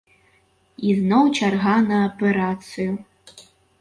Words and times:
І 0.87 0.95
зноў 0.99 1.29
чарга 1.39 1.75
на 1.91 1.97
аперацыю. 2.07 2.91